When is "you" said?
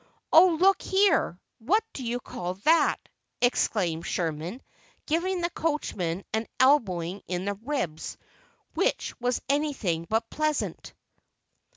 2.03-2.19